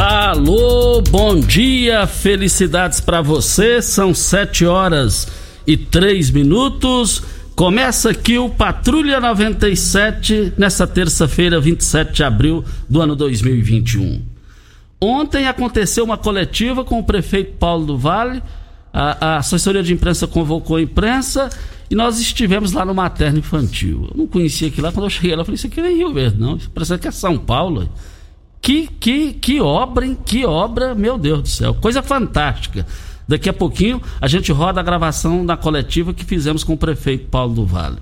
[0.00, 3.82] Alô, bom dia, felicidades para você.
[3.82, 5.26] São sete horas
[5.66, 7.20] e três minutos.
[7.56, 14.22] Começa aqui o Patrulha 97 nessa terça-feira, 27 de abril do ano 2021.
[15.00, 18.40] Ontem aconteceu uma coletiva com o prefeito Paulo do Vale.
[18.92, 21.50] A, a assessoria de imprensa convocou a imprensa
[21.90, 24.06] e nós estivemos lá no materno infantil.
[24.12, 24.92] Eu não conhecia aquilo lá.
[24.92, 26.56] Quando eu cheguei lá, eu falei: Isso aqui não é Rio Verde, não.
[26.56, 27.88] Isso parece que é São Paulo.
[28.60, 30.16] Que, que, que obra, hein?
[30.24, 31.74] Que obra, meu Deus do céu.
[31.74, 32.86] Coisa fantástica.
[33.26, 37.28] Daqui a pouquinho a gente roda a gravação da coletiva que fizemos com o prefeito
[37.28, 37.98] Paulo do Vale.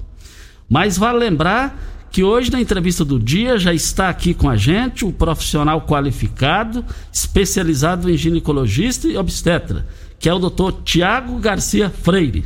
[0.68, 1.78] Mas vale lembrar
[2.10, 6.84] que hoje na entrevista do dia já está aqui com a gente um profissional qualificado,
[7.12, 9.86] especializado em ginecologista e obstetra,
[10.18, 12.44] que é o doutor Tiago Garcia Freire.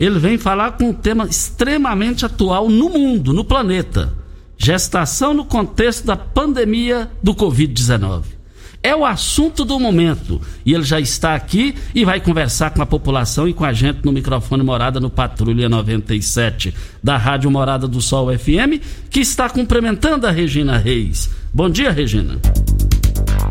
[0.00, 4.23] Ele vem falar com um tema extremamente atual no mundo, no planeta
[4.56, 8.34] Gestação no contexto da pandemia do Covid-19.
[8.82, 10.38] É o assunto do momento.
[10.62, 14.04] E ele já está aqui e vai conversar com a população e com a gente
[14.04, 20.26] no microfone Morada no Patrulha 97 da Rádio Morada do Sol FM, que está cumprimentando
[20.26, 21.30] a Regina Reis.
[21.52, 22.38] Bom dia, Regina.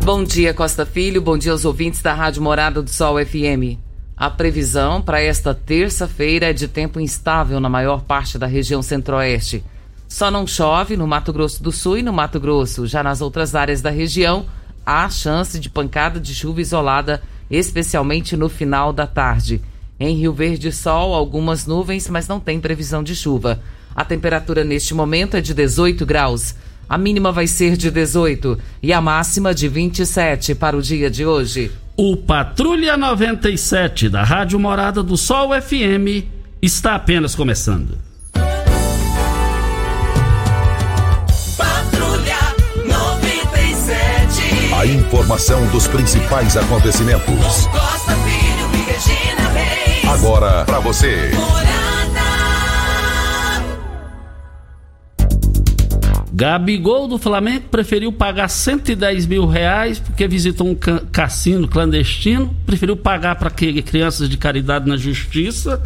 [0.04, 1.20] Bom dia, Costa Filho.
[1.20, 3.80] Bom dia aos ouvintes da Rádio Morada do Sol FM.
[4.16, 9.64] A previsão para esta terça-feira é de tempo instável na maior parte da região centro-oeste.
[10.08, 12.86] Só não chove no Mato Grosso do Sul e no Mato Grosso.
[12.86, 14.46] Já nas outras áreas da região,
[14.84, 19.60] há chance de pancada de chuva isolada, especialmente no final da tarde.
[19.98, 23.60] Em Rio Verde, sol, algumas nuvens, mas não tem previsão de chuva.
[23.94, 26.54] A temperatura neste momento é de 18 graus.
[26.88, 31.24] A mínima vai ser de 18 e a máxima de 27 para o dia de
[31.24, 31.70] hoje.
[31.96, 36.26] O Patrulha 97 da Rádio Morada do Sol FM
[36.60, 37.96] está apenas começando.
[44.84, 47.66] A informação dos principais acontecimentos.
[47.68, 50.04] Costa Filho e Regina Reis.
[50.04, 51.30] Agora para você.
[56.30, 63.36] Gabigol do Flamengo preferiu pagar 110 mil reais porque visitou um cassino clandestino, preferiu pagar
[63.36, 65.82] para crianças de caridade na justiça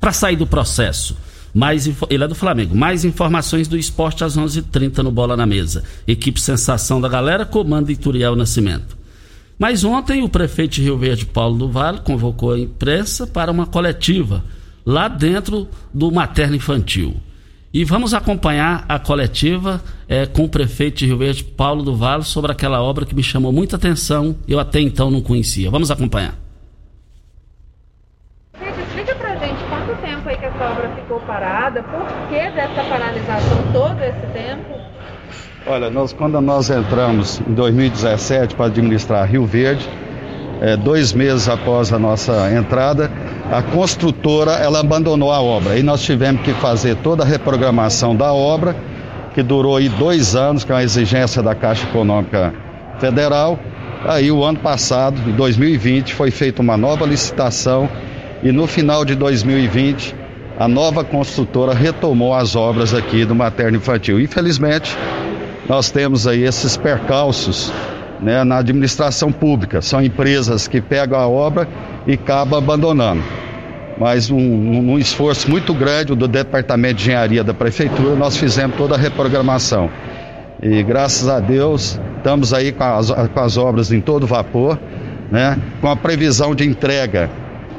[0.00, 1.14] para sair do processo.
[1.54, 2.74] Mais, ele é do Flamengo.
[2.76, 5.82] Mais informações do esporte às 11:30 h 30 no Bola na Mesa.
[6.06, 8.96] Equipe Sensação da Galera comanda Ituriel Nascimento.
[9.58, 13.66] Mas ontem o prefeito de Rio Verde, Paulo do Vale, convocou a imprensa para uma
[13.66, 14.44] coletiva
[14.86, 17.16] lá dentro do materno infantil.
[17.74, 22.22] E vamos acompanhar a coletiva é, com o prefeito de Rio Verde, Paulo do Vale,
[22.22, 25.70] sobre aquela obra que me chamou muita atenção, eu até então não conhecia.
[25.70, 26.34] Vamos acompanhar.
[31.08, 31.82] ficou parada?
[31.82, 34.80] Por que dessa paralisação todo esse tempo?
[35.66, 39.86] Olha, nós quando nós entramos em 2017 para administrar Rio Verde,
[40.62, 43.10] é, dois meses após a nossa entrada,
[43.52, 45.74] a construtora ela abandonou a obra.
[45.74, 48.74] Aí nós tivemos que fazer toda a reprogramação da obra,
[49.34, 52.54] que durou aí dois anos com a exigência da Caixa Econômica
[52.98, 53.58] Federal.
[54.06, 57.88] Aí o ano passado, em 2020, foi feita uma nova licitação
[58.42, 60.17] e no final de 2020
[60.58, 64.20] a nova construtora retomou as obras aqui do materno infantil.
[64.20, 64.98] Infelizmente,
[65.68, 67.72] nós temos aí esses percalços
[68.20, 69.80] né, na administração pública.
[69.80, 71.68] São empresas que pegam a obra
[72.08, 73.22] e acabam abandonando.
[73.96, 78.96] Mas um, um, esforço muito grande do Departamento de Engenharia da Prefeitura, nós fizemos toda
[78.96, 79.88] a reprogramação.
[80.60, 84.76] E graças a Deus, estamos aí com as, com as obras em todo vapor,
[85.30, 87.30] né, com a previsão de entrega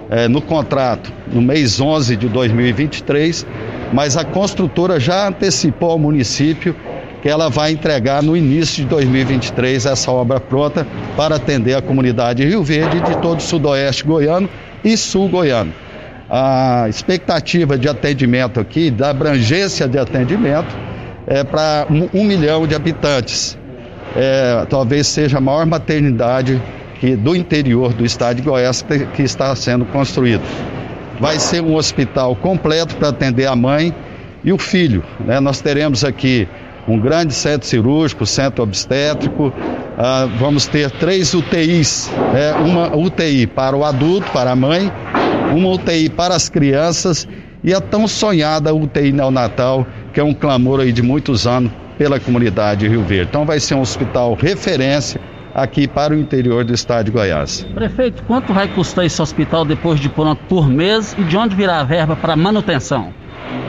[0.10, 3.46] é, no contrato no mês 11 de 2023,
[3.94, 6.76] mas a construtora já antecipou ao município
[7.22, 12.46] que ela vai entregar no início de 2023 essa obra pronta para atender a comunidade
[12.46, 14.50] Rio Verde de todo o sudoeste goiano
[14.84, 15.74] e sul goiano.
[16.30, 20.78] A expectativa de atendimento aqui, da abrangência de atendimento,
[21.28, 23.58] é para um, um milhão de habitantes.
[24.16, 26.62] É, talvez seja a maior maternidade
[27.00, 30.44] que, do interior do estado de Goiás que está sendo construído.
[31.20, 33.94] Vai ser um hospital completo para atender a mãe
[34.44, 35.04] e o filho.
[35.20, 35.40] Né?
[35.40, 36.48] Nós teremos aqui
[36.88, 39.54] um grande centro cirúrgico, centro obstétrico.
[39.98, 42.54] Ah, vamos ter três UTIs, né?
[42.54, 44.92] uma UTI para o adulto, para a mãe,
[45.54, 47.28] uma UTI para as crianças
[47.64, 52.18] e a tão sonhada UTI neonatal, que é um clamor aí de muitos anos pela
[52.18, 53.28] comunidade de Rio Verde.
[53.30, 55.20] Então vai ser um hospital referência
[55.62, 57.66] aqui para o interior do estado de Goiás.
[57.74, 61.80] Prefeito, quanto vai custar esse hospital depois de pronto por mês e de onde virá
[61.80, 63.14] a verba para manutenção?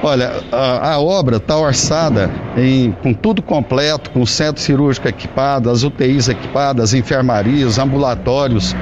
[0.02, 5.70] Olha, a, a obra está orçada em, com tudo completo, com o centro cirúrgico equipado,
[5.70, 8.74] as UTIs equipadas, as enfermarias, ambulatórios,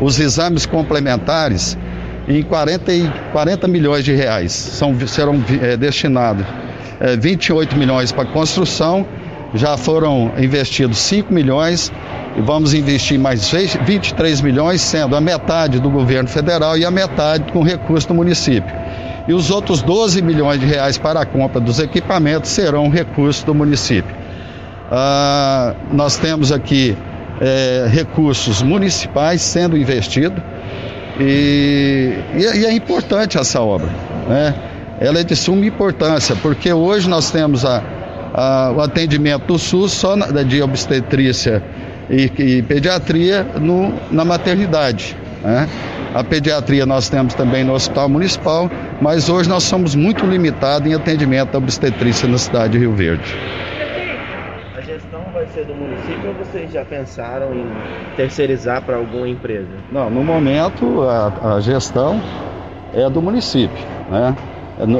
[0.00, 1.76] os exames complementares,
[2.28, 2.92] em 40,
[3.32, 4.52] 40 milhões de reais.
[4.52, 6.44] São, serão é, destinados
[7.00, 9.06] é, 28 milhões para construção,
[9.54, 11.92] já foram investidos 5 milhões
[12.36, 17.50] e vamos investir mais 23 milhões, sendo a metade do governo federal e a metade
[17.52, 18.74] com recurso do município
[19.28, 23.54] e os outros 12 milhões de reais para a compra dos equipamentos serão recursos do
[23.54, 24.14] município.
[24.90, 26.96] Ah, nós temos aqui
[27.40, 30.42] é, recursos municipais sendo investidos
[31.18, 33.88] e, e, e, é importante essa obra,
[34.28, 34.54] né?
[34.98, 37.82] Ela é de suma importância, porque hoje nós temos a,
[38.32, 41.62] a, o atendimento do SUS só na, de obstetrícia
[42.10, 45.16] e, e pediatria no, na maternidade.
[45.42, 45.68] Né?
[46.14, 48.70] A pediatria nós temos também no Hospital Municipal,
[49.00, 53.36] mas hoje nós somos muito limitados em atendimento à obstetrícia na cidade de Rio Verde.
[54.76, 57.66] A gestão vai ser do município ou vocês já pensaram em
[58.16, 59.68] terceirizar para alguma empresa?
[59.92, 62.20] Não, no momento a, a gestão
[62.94, 64.34] é do município, né?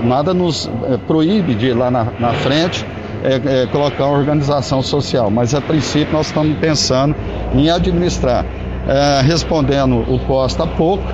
[0.04, 2.86] Nada nos é, proíbe de ir lá na, na frente
[3.26, 7.14] é, é, colocar uma organização social, mas a princípio nós estamos pensando
[7.54, 8.46] em administrar
[8.86, 11.04] é, respondendo o Costa há pouco,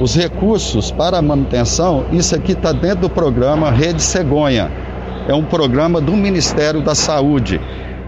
[0.00, 4.70] os recursos para a manutenção, isso aqui está dentro do programa Rede Cegonha.
[5.26, 7.60] É um programa do Ministério da Saúde.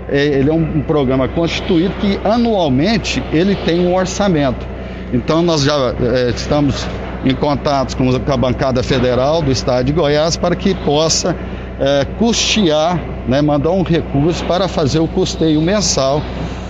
[0.09, 4.65] É, ele é um, um programa constituído que anualmente ele tem um orçamento.
[5.13, 6.87] Então nós já é, estamos
[7.25, 11.35] em contato com a bancada federal do estado de Goiás para que possa
[11.81, 16.23] é, custear, né, mandar um recurso para fazer o custeio mensal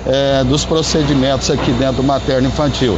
[0.07, 2.97] é, dos procedimentos aqui dentro do materno infantil.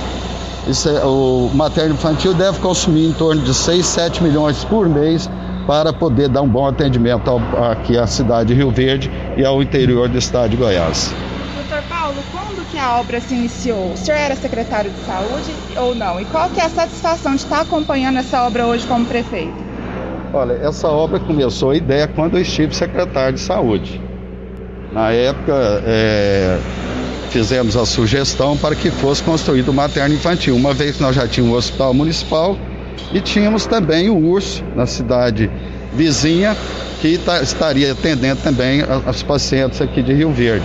[0.66, 5.28] É, o materno infantil deve consumir em torno de 6, 7 milhões por mês
[5.66, 7.40] para poder dar um bom atendimento ao,
[7.71, 11.14] aqui à cidade de Rio Verde e ao interior do estado de Goiás.
[11.57, 13.92] Doutor Paulo, quando que a obra se iniciou?
[13.92, 16.21] O senhor era secretário de saúde ou não?
[16.21, 19.62] E qual que é a satisfação de estar acompanhando essa obra hoje como prefeito?
[20.34, 24.00] Olha, essa obra começou a ideia quando eu estive secretário de saúde.
[24.90, 25.52] Na época,
[25.84, 26.58] é,
[27.28, 31.28] fizemos a sugestão para que fosse construído o materno infantil, uma vez que nós já
[31.28, 32.56] tínhamos o hospital municipal
[33.12, 35.50] e tínhamos também o URSS na cidade
[35.92, 36.56] vizinha,
[37.02, 40.64] que tá, estaria atendendo também as pacientes aqui de Rio Verde.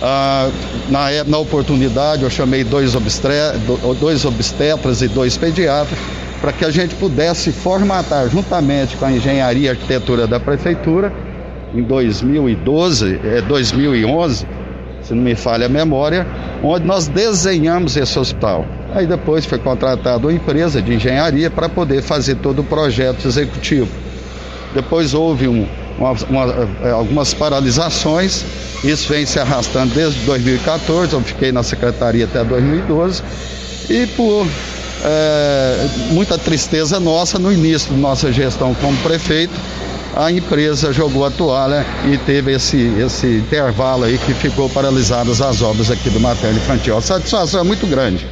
[0.00, 0.48] Ah,
[0.88, 3.34] na, na oportunidade, eu chamei dois, obstre,
[4.00, 5.98] dois obstetras e dois pediatras
[6.40, 11.12] para que a gente pudesse formatar, juntamente com a engenharia e arquitetura da prefeitura,
[11.74, 14.46] em 2012, é, 2011,
[15.02, 16.26] se não me falha a memória,
[16.62, 18.64] onde nós desenhamos esse hospital.
[18.94, 23.88] Aí depois foi contratada uma empresa de engenharia para poder fazer todo o projeto executivo.
[24.74, 25.66] Depois houve um,
[25.98, 28.44] uma, uma, é, algumas paralisações,
[28.84, 33.22] isso vem se arrastando desde 2014, eu fiquei na secretaria até 2012,
[33.90, 34.46] e por
[35.04, 39.54] é, muita tristeza nossa no início da nossa gestão como prefeito.
[40.16, 45.62] A empresa jogou a toalha e teve esse, esse intervalo aí que ficou paralisadas as
[45.62, 46.96] obras aqui do materno infantil.
[46.96, 48.26] A satisfação é muito grande.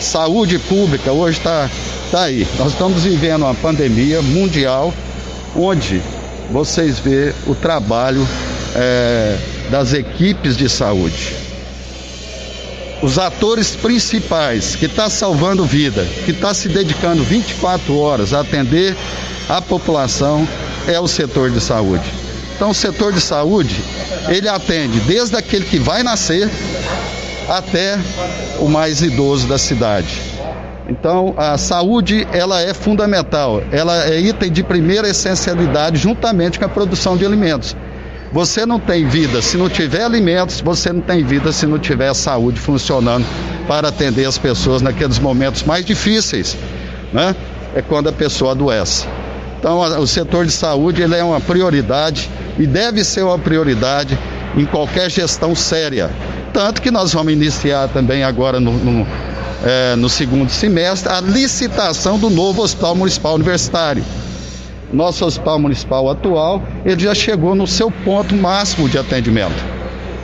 [0.00, 1.70] Saúde pública hoje está
[2.10, 2.46] tá aí.
[2.58, 4.92] Nós estamos vivendo uma pandemia mundial
[5.54, 6.02] onde
[6.50, 8.26] vocês vê o trabalho
[8.74, 9.38] é,
[9.70, 11.45] das equipes de saúde
[13.06, 18.96] os atores principais que está salvando vida, que está se dedicando 24 horas a atender
[19.48, 20.46] a população
[20.88, 22.02] é o setor de saúde.
[22.56, 23.80] Então, o setor de saúde
[24.28, 26.50] ele atende desde aquele que vai nascer
[27.48, 27.96] até
[28.58, 30.20] o mais idoso da cidade.
[30.88, 36.68] Então, a saúde ela é fundamental, ela é item de primeira essencialidade juntamente com a
[36.68, 37.76] produção de alimentos.
[38.32, 42.12] Você não tem vida se não tiver alimentos, você não tem vida se não tiver
[42.14, 43.24] saúde funcionando
[43.68, 46.56] para atender as pessoas naqueles momentos mais difíceis,
[47.12, 47.34] né?
[47.74, 49.06] É quando a pessoa adoece.
[49.58, 52.28] Então, o setor de saúde ele é uma prioridade
[52.58, 54.18] e deve ser uma prioridade
[54.56, 56.10] em qualquer gestão séria.
[56.52, 59.06] Tanto que nós vamos iniciar também agora no, no,
[59.64, 64.04] é, no segundo semestre a licitação do novo Hospital Municipal Universitário
[64.92, 69.76] nosso hospital municipal atual, ele já chegou no seu ponto máximo de atendimento.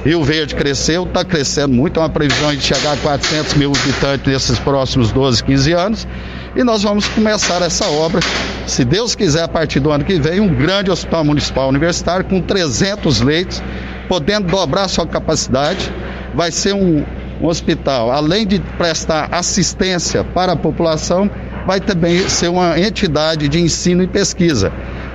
[0.05, 4.27] Rio Verde cresceu, está crescendo muito, é uma previsão de chegar a 400 mil habitantes
[4.27, 6.09] nesses próximos 12, 15 anos.
[6.57, 8.21] E nós vamos começar essa obra,
[8.67, 12.41] se Deus quiser, a partir do ano que vem, um grande hospital municipal universitário com
[12.43, 13.63] 300 leitos,
[14.09, 15.91] podendo dobrar sua capacidade.
[16.35, 17.05] Vai ser um,
[17.41, 21.31] um hospital, além de prestar assistência para a população,
[21.67, 24.73] vai também ser uma entidade de ensino e pesquisa,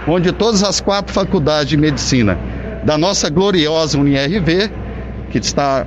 [0.07, 2.37] onde todas as quatro faculdades de medicina
[2.83, 4.71] da nossa gloriosa UniRV,
[5.29, 5.85] que está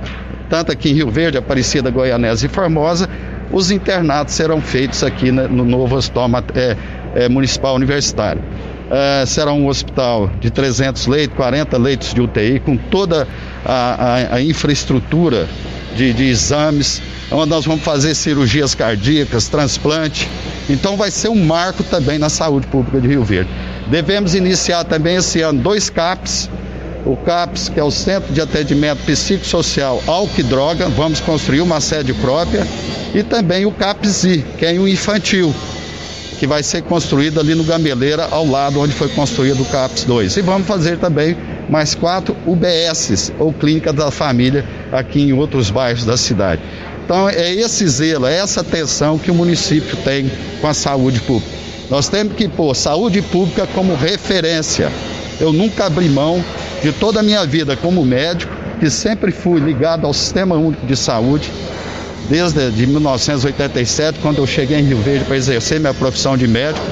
[0.49, 3.09] tanto aqui em Rio Verde, Aparecida, Goianese e Formosa,
[3.51, 6.77] os internatos serão feitos aqui no novo hospital é,
[7.15, 8.41] é, municipal universitário.
[8.89, 13.27] É, será um hospital de 300 leitos, 40 leitos de UTI, com toda
[13.65, 15.47] a, a, a infraestrutura
[15.95, 20.27] de, de exames, onde nós vamos fazer cirurgias cardíacas, transplante.
[20.69, 23.49] Então vai ser um marco também na saúde pública de Rio Verde.
[23.89, 26.49] Devemos iniciar também esse ano dois CAPs.
[27.03, 31.81] O CAPS, que é o Centro de Atendimento Psicossocial Álcool e Droga, vamos construir uma
[31.81, 32.65] sede própria.
[33.13, 35.53] E também o CAPSI, que é o infantil,
[36.39, 40.37] que vai ser construído ali no Gameleira, ao lado onde foi construído o CAPS 2.
[40.37, 41.35] E vamos fazer também
[41.71, 46.61] mais quatro UBSs, ou Clínica da Família, aqui em outros bairros da cidade.
[47.05, 51.55] Então é esse zelo, é essa atenção que o município tem com a saúde pública.
[51.89, 54.91] Nós temos que pôr saúde pública como referência.
[55.39, 56.43] Eu nunca abri mão
[56.83, 60.95] de toda a minha vida como médico, que sempre fui ligado ao Sistema Único de
[60.97, 61.49] Saúde,
[62.29, 66.85] desde de 1987, quando eu cheguei em Rio Verde para exercer minha profissão de médico.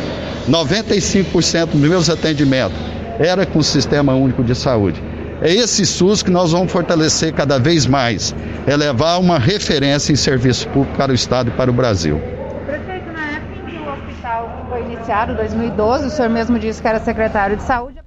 [0.50, 5.03] 95% dos meus atendimentos era com o Sistema Único de Saúde.
[5.41, 8.35] É esse SUS que nós vamos fortalecer cada vez mais,
[8.65, 12.19] é levar uma referência em serviço público para o Estado e para o Brasil.
[12.65, 16.88] Prefeito, na época em que o hospital foi iniciado, 2012, o senhor mesmo disse que
[16.88, 17.99] era secretário de saúde.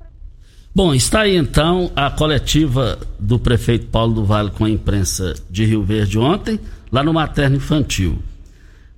[0.74, 5.66] Bom, está aí então a coletiva do prefeito Paulo do Vale com a imprensa de
[5.66, 6.58] Rio Verde ontem,
[6.90, 8.18] lá no Materno Infantil.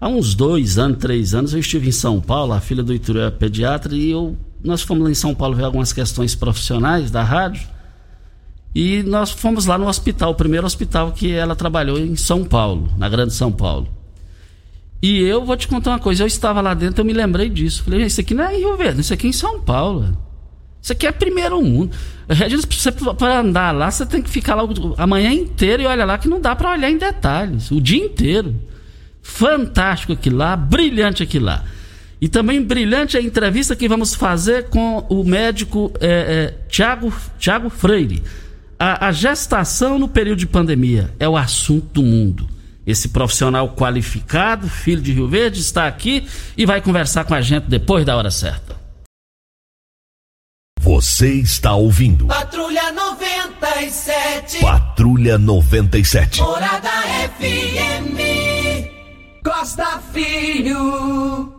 [0.04, 3.20] Há uns dois anos, três anos, eu estive em São Paulo, a filha do Ituru
[3.20, 7.23] é pediatra, e eu nós fomos lá em São Paulo ver algumas questões profissionais da
[7.23, 7.66] rádio.
[8.75, 12.92] E nós fomos lá no hospital, o primeiro hospital que ela trabalhou em São Paulo,
[12.99, 13.88] na Grande São Paulo.
[15.00, 17.82] E eu vou te contar uma coisa, eu estava lá dentro, eu me lembrei disso.
[17.84, 20.14] Falei, isso aqui não é em Rio Verde, isso aqui é em São Paulo.
[20.82, 21.96] Isso aqui é primeiro mundo.
[23.16, 24.64] Para andar lá, você tem que ficar lá
[24.99, 28.04] a manhã inteira e olha lá que não dá para olhar em detalhes, o dia
[28.04, 28.54] inteiro.
[29.25, 31.64] Fantástico aqui lá, brilhante aqui lá.
[32.21, 37.71] E também brilhante a entrevista que vamos fazer com o médico é, é, Tiago, Tiago
[37.71, 38.23] Freire.
[38.78, 42.49] A, a gestação no período de pandemia é o assunto do mundo.
[42.87, 47.64] Esse profissional qualificado, filho de Rio Verde, está aqui e vai conversar com a gente
[47.64, 48.76] depois da hora certa.
[50.81, 52.26] Você está ouvindo.
[52.26, 54.61] Patrulha 97.
[54.61, 56.40] Patrulha 97.
[56.43, 56.90] Morada
[57.38, 58.44] FM.
[59.45, 61.53] Costa Filho.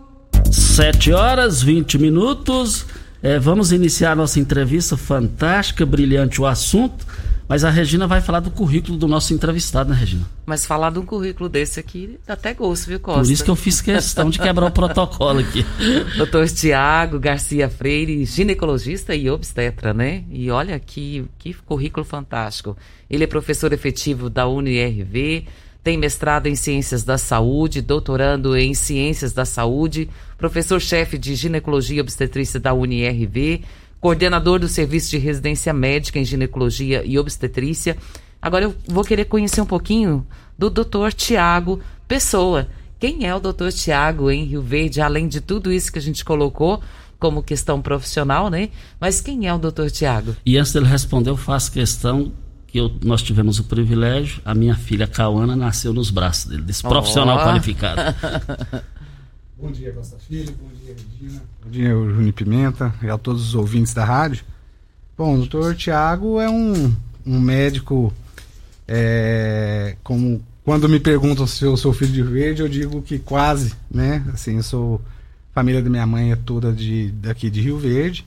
[0.52, 2.84] 7 horas 20 minutos.
[3.22, 7.06] É, vamos iniciar nossa entrevista fantástica, brilhante o assunto.
[7.48, 10.26] Mas a Regina vai falar do currículo do nosso entrevistado, né, Regina?
[10.48, 13.22] Mas falar de um currículo desse aqui dá até gosto, viu, Costa?
[13.22, 15.64] Por isso que eu fiz questão de quebrar o protocolo aqui.
[16.18, 20.24] Doutor Tiago Garcia Freire, ginecologista e obstetra, né?
[20.32, 22.76] E olha que, que currículo fantástico.
[23.08, 25.46] Ele é professor efetivo da UniRV,
[25.86, 32.02] tem mestrado em Ciências da Saúde, doutorando em Ciências da Saúde, professor-chefe de Ginecologia e
[32.02, 33.62] Obstetrícia da UniRV,
[34.02, 37.96] coordenador do Serviço de Residência Médica em Ginecologia e Obstetrícia.
[38.42, 40.26] Agora eu vou querer conhecer um pouquinho
[40.58, 41.14] do Dr.
[41.16, 42.68] Tiago Pessoa.
[43.00, 43.70] Quem é o Dr.
[43.70, 46.82] Tiago em Rio Verde, além de tudo isso que a gente colocou
[47.20, 48.70] como questão profissional, né?
[49.00, 49.92] Mas quem é o Dr.
[49.92, 50.36] Tiago?
[50.44, 52.45] E antes dele responder, eu faço questão que
[52.78, 57.38] eu, nós tivemos o privilégio, a minha filha Cauana nasceu nos braços dele, desse profissional
[57.38, 57.44] oh.
[57.44, 58.02] qualificado.
[59.58, 61.42] bom dia, Costa Filho, bom dia, Regina.
[61.64, 64.44] Bom dia, Juni Pimenta e a todos os ouvintes da rádio.
[65.18, 66.94] Bom, o doutor Tiago é um,
[67.26, 68.14] um médico,
[68.88, 73.74] é, como quando me perguntam se eu sou filho de verde, eu digo que quase,
[73.90, 74.26] né?
[74.34, 75.02] Assim, eu sou.
[75.52, 78.26] A família da minha mãe é toda de, daqui de Rio Verde,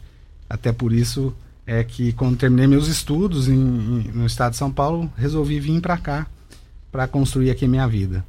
[0.48, 1.34] até por isso
[1.68, 5.82] é que quando terminei meus estudos em, em, no estado de São Paulo, resolvi vir
[5.82, 6.26] para cá
[6.90, 8.24] para construir aqui minha vida.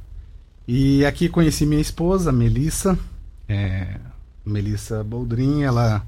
[0.68, 2.98] E aqui conheci minha esposa, Melissa,
[3.48, 3.96] é,
[4.44, 6.06] Melissa Boldrin, ela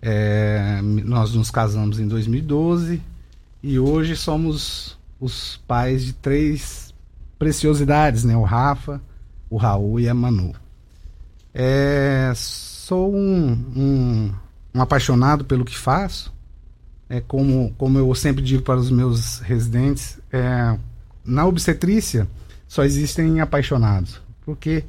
[0.00, 3.02] é, nós nos casamos em 2012
[3.62, 6.94] e hoje somos os pais de três
[7.38, 8.34] preciosidades, né?
[8.34, 8.98] O Rafa,
[9.50, 10.54] o Raul e a Manu.
[11.52, 14.32] É, sou um, um,
[14.74, 16.32] um apaixonado pelo que faço
[17.12, 20.78] é, como, como eu sempre digo para os meus residentes, é,
[21.22, 22.26] na obstetrícia
[22.66, 24.82] só existem apaixonados, porque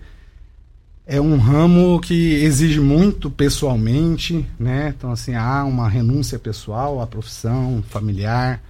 [1.05, 4.93] é um ramo que exige muito pessoalmente, né?
[4.97, 8.63] Então, assim, há uma renúncia pessoal à profissão, familiar.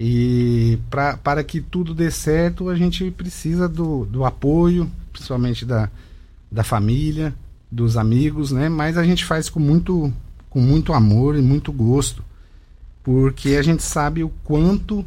[0.00, 5.90] E pra, para que tudo dê certo, a gente precisa do, do apoio, principalmente da,
[6.50, 7.34] da família,
[7.70, 8.70] dos amigos, né?
[8.70, 10.10] Mas a gente faz com muito,
[10.48, 12.24] com muito amor e muito gosto
[13.06, 15.06] porque a gente sabe o quanto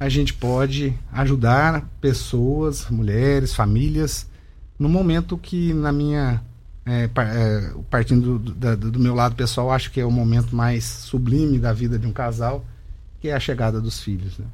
[0.00, 4.26] a gente pode ajudar pessoas, mulheres, famílias,
[4.78, 6.40] no momento que na minha
[6.86, 10.84] é, é, partindo do, do, do, meu lado pessoal, acho que é o momento mais
[10.84, 12.64] sublime da vida de um casal,
[13.20, 14.38] que é a chegada dos filhos.
[14.38, 14.46] Né?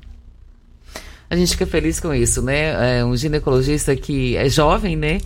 [1.30, 2.98] A gente fica feliz com isso, né?
[2.98, 5.20] É um ginecologista que é jovem, né?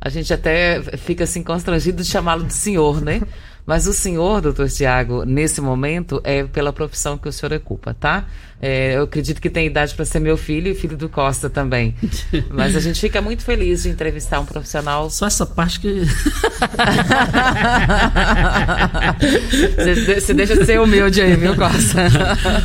[0.00, 3.20] A gente até fica assim constrangido de chamá-lo de senhor, né?
[3.68, 8.24] Mas o senhor, doutor Tiago, nesse momento, é pela profissão que o senhor ocupa, tá?
[8.62, 11.94] É, eu acredito que tem idade para ser meu filho e filho do Costa também.
[12.48, 15.10] Mas a gente fica muito feliz de entrevistar um profissional.
[15.10, 16.00] Só essa parte que.
[20.16, 22.04] você, deixa de ser humilde aí, viu, Costa?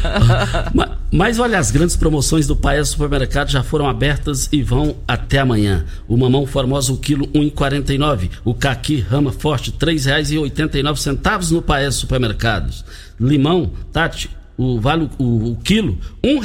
[0.73, 5.37] mas, mas olha, as grandes promoções do Paes Supermercado já foram abertas e vão até
[5.37, 5.85] amanhã.
[6.07, 8.31] O mamão formosa, o quilo 1,49.
[8.43, 12.83] O caqui rama forte, R$ 3,89 no Paes Supermercados.
[13.19, 16.39] Limão, Tati, o vale o, o quilo um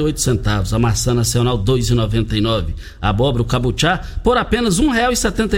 [0.00, 1.58] oito centavos a maçã nacional
[1.90, 1.94] e
[2.40, 4.90] nove a abóbora o cabuchá por apenas um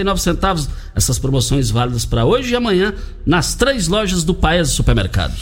[0.03, 2.93] nove centavos essas promoções válidas para hoje e amanhã
[3.25, 5.33] nas três lojas do Paes Supermercado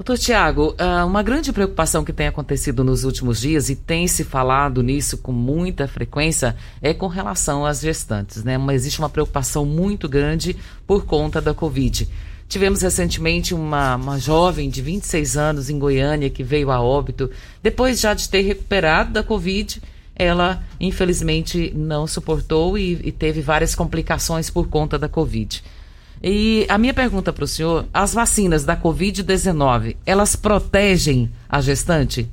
[0.00, 4.24] Doutor Tiago, ah, uma grande preocupação que tem acontecido nos últimos dias e tem se
[4.24, 8.56] falado nisso com muita frequência é com relação às gestantes, né?
[8.56, 12.08] Mas existe uma preocupação muito grande por conta da Covid.
[12.48, 17.30] Tivemos recentemente uma, uma jovem de 26 anos em Goiânia que veio a óbito.
[17.62, 19.82] Depois já de ter recuperado da Covid,
[20.16, 25.62] ela infelizmente não suportou e, e teve várias complicações por conta da Covid.
[26.22, 32.30] E a minha pergunta para o senhor: as vacinas da Covid-19, elas protegem a gestante?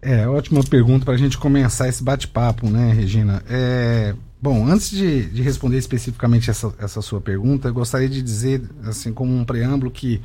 [0.00, 3.42] É, ótima pergunta para a gente começar esse bate-papo, né, Regina?
[3.48, 8.60] É, Bom, antes de, de responder especificamente essa, essa sua pergunta, eu gostaria de dizer,
[8.84, 10.20] assim como um preâmbulo, que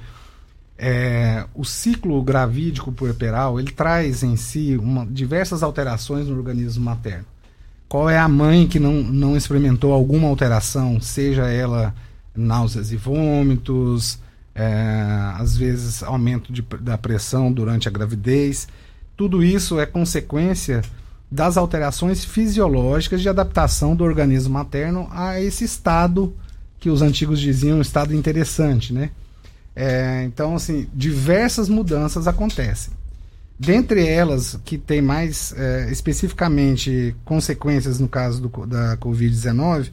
[0.76, 7.26] é, o ciclo gravídico puerperal ele traz em si uma, diversas alterações no organismo materno.
[7.88, 11.94] Qual é a mãe que não, não experimentou alguma alteração, seja ela
[12.38, 14.20] náuseas e vômitos,
[14.54, 18.68] é, às vezes aumento de, da pressão durante a gravidez?
[19.16, 20.82] Tudo isso é consequência
[21.30, 26.34] das alterações fisiológicas de adaptação do organismo materno a esse estado
[26.80, 29.10] que os antigos diziam estado interessante, né?
[29.76, 32.94] É, então, assim, diversas mudanças acontecem.
[33.60, 39.92] Dentre elas, que tem mais é, especificamente consequências no caso do, da Covid-19,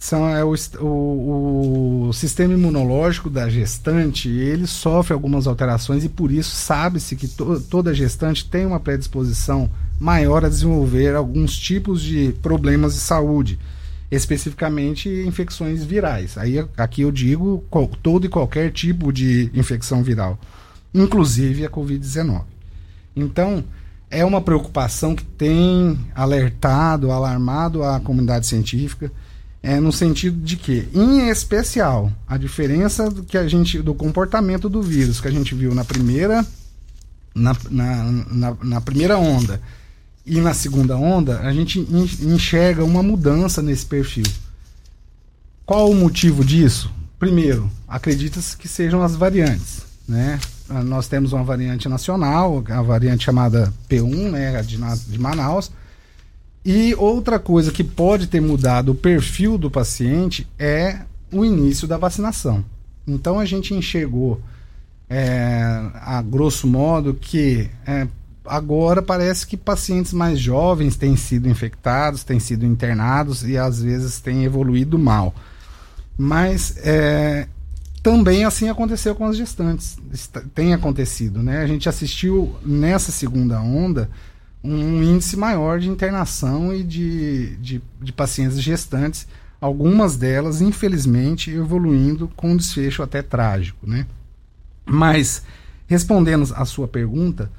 [0.00, 6.32] são é, o, o, o, sistema imunológico da gestante, ele sofre algumas alterações e por
[6.32, 12.34] isso sabe-se que to, toda gestante tem uma predisposição maior a desenvolver alguns tipos de
[12.40, 13.58] problemas de saúde,
[14.10, 16.38] especificamente infecções virais.
[16.38, 20.38] Aí aqui eu digo qual, todo e qualquer tipo de infecção viral,
[20.94, 22.44] inclusive a COVID-19.
[23.14, 23.62] Então,
[24.10, 29.12] é uma preocupação que tem alertado, alarmado a comunidade científica,
[29.62, 34.68] é, no sentido de que, em especial, a diferença do que a gente do comportamento
[34.68, 36.46] do vírus que a gente viu na primeira
[37.34, 39.60] na, na, na, na primeira onda
[40.24, 41.80] e na segunda onda, a gente
[42.22, 44.26] enxerga uma mudança nesse perfil.
[45.64, 46.90] Qual o motivo disso?
[47.18, 50.38] Primeiro, acredita-se que sejam as variantes, né?
[50.68, 55.70] Ah, nós temos uma variante nacional, a variante chamada P1, né, de, de Manaus.
[56.64, 61.00] E outra coisa que pode ter mudado o perfil do paciente é
[61.32, 62.64] o início da vacinação.
[63.06, 64.40] Então a gente enxergou,
[65.08, 65.62] é,
[65.94, 68.06] a grosso modo, que é,
[68.44, 74.20] agora parece que pacientes mais jovens têm sido infectados, têm sido internados e às vezes
[74.20, 75.34] têm evoluído mal.
[76.18, 77.48] Mas é,
[78.02, 79.96] também assim aconteceu com as gestantes.
[80.54, 81.62] Tem acontecido, né?
[81.62, 84.10] A gente assistiu nessa segunda onda
[84.62, 89.26] um índice maior de internação e de, de, de pacientes gestantes,
[89.60, 94.06] algumas delas, infelizmente, evoluindo com um desfecho até trágico, né?
[94.84, 95.42] Mas,
[95.86, 97.50] respondendo à sua pergunta,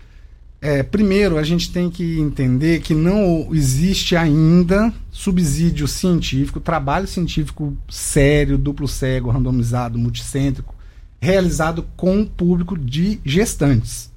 [0.61, 7.75] é, primeiro, a gente tem que entender que não existe ainda subsídio científico, trabalho científico
[7.89, 10.75] sério, duplo cego, randomizado, multicêntrico,
[11.19, 14.10] realizado com o público de gestantes.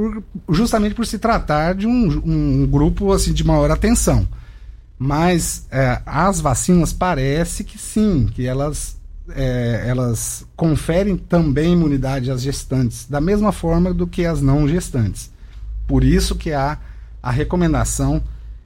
[0.00, 4.26] Por, justamente por se tratar de um, um grupo assim, de maior atenção.
[4.98, 8.96] Mas é, as vacinas parece que sim, que elas,
[9.30, 15.30] é, elas conferem também imunidade às gestantes, da mesma forma do que as não gestantes.
[15.86, 16.78] Por isso que há
[17.22, 18.22] a recomendação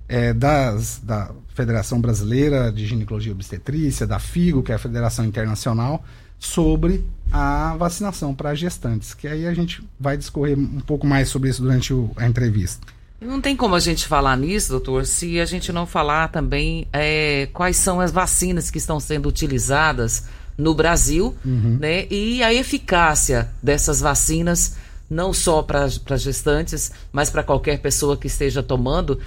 [0.09, 5.25] é, das, da Federação Brasileira de Ginecologia e Obstetrícia, da FIGO, que é a Federação
[5.25, 6.05] Internacional,
[6.39, 9.13] sobre a vacinação para gestantes.
[9.13, 12.87] Que aí a gente vai discorrer um pouco mais sobre isso durante o, a entrevista.
[13.21, 17.49] Não tem como a gente falar nisso, doutor, se a gente não falar também é,
[17.53, 21.79] quais são as vacinas que estão sendo utilizadas no Brasil, uhum.
[21.81, 22.07] né?
[22.09, 24.77] E a eficácia dessas vacinas
[25.09, 29.19] não só para gestantes, mas para qualquer pessoa que esteja tomando,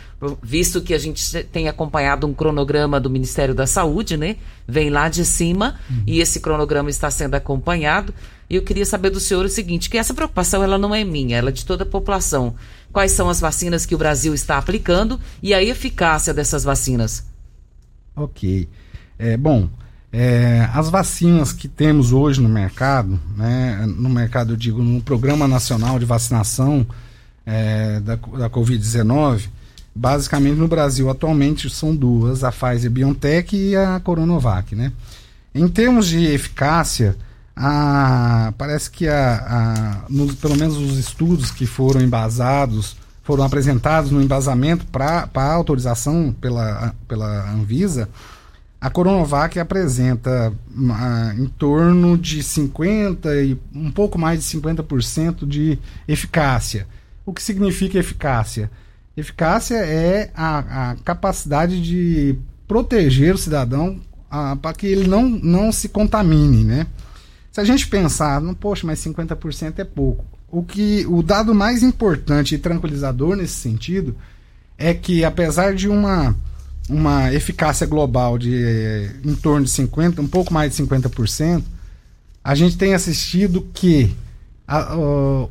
[0.41, 4.37] visto que a gente tem acompanhado um cronograma do Ministério da Saúde, né?
[4.67, 6.03] Vem lá de cima uhum.
[6.05, 8.13] e esse cronograma está sendo acompanhado.
[8.49, 11.37] E eu queria saber do senhor o seguinte, que essa preocupação ela não é minha,
[11.37, 12.55] ela é de toda a população.
[12.91, 17.25] Quais são as vacinas que o Brasil está aplicando e a eficácia dessas vacinas?
[18.15, 18.67] Ok.
[19.19, 19.69] É, bom,
[20.11, 25.47] é, as vacinas que temos hoje no mercado, né, no mercado, eu digo, no Programa
[25.47, 26.85] Nacional de Vacinação
[27.45, 29.49] é, da, da Covid-19,
[29.93, 34.75] basicamente no Brasil atualmente são duas, a Pfizer BioNTech e a Coronavac.
[34.75, 34.93] Né?
[35.53, 37.15] Em termos de eficácia,
[37.55, 44.11] a, parece que a, a no, pelo menos os estudos que foram embasados, foram apresentados
[44.11, 48.07] no embasamento para a autorização pela, pela Anvisa,
[48.79, 55.79] a Coronavac apresenta uh, em torno de 50 e um pouco mais de 50% de
[56.07, 56.87] eficácia.
[57.25, 58.69] O que significa eficácia?
[59.15, 62.37] Eficácia é a, a capacidade de
[62.67, 63.99] proteger o cidadão
[64.61, 66.85] para que ele não, não se contamine, né?
[67.51, 70.23] Se a gente pensar, não, poxa, mas 50% é pouco.
[70.49, 74.15] O que o dado mais importante e tranquilizador nesse sentido
[74.77, 76.35] é que apesar de uma
[76.89, 81.63] uma eficácia global de em torno de 50%, um pouco mais de 50%,
[82.43, 84.15] a gente tem assistido que
[84.67, 84.95] a,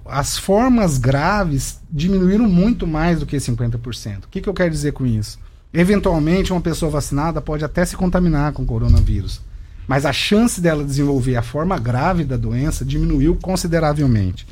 [0.07, 4.25] as formas graves diminuíram muito mais do que 50%.
[4.25, 5.39] O que, que eu quero dizer com isso?
[5.73, 9.43] Eventualmente, uma pessoa vacinada pode até se contaminar com coronavírus,
[9.87, 14.47] mas a chance dela desenvolver a forma grave da doença diminuiu consideravelmente.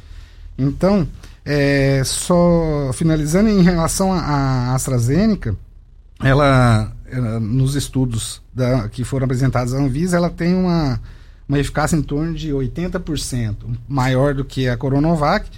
[0.57, 1.09] Então,
[1.44, 5.57] é, só finalizando em relação à AstraZeneca,
[6.22, 6.92] ela,
[7.40, 11.00] nos estudos da, que foram apresentados à Anvisa, ela tem uma,
[11.48, 13.57] uma eficácia em torno de 80%,
[13.88, 15.48] maior do que a Coronavac,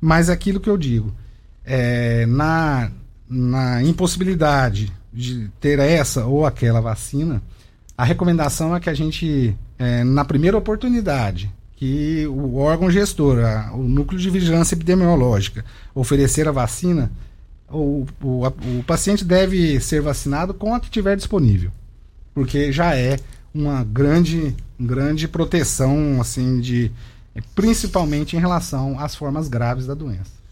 [0.00, 1.14] mas aquilo que eu digo,
[1.64, 2.90] é, na,
[3.28, 7.42] na impossibilidade de ter essa ou aquela vacina,
[7.96, 13.72] a recomendação é que a gente, é, na primeira oportunidade, que o órgão gestor, a,
[13.72, 17.10] o núcleo de vigilância epidemiológica, oferecer a vacina,
[17.70, 21.70] o, o, o paciente deve ser vacinado com a que tiver disponível,
[22.34, 23.18] porque já é
[23.54, 26.90] uma grande, grande proteção, assim, de
[27.54, 30.44] principalmente em relação às formas graves da doença.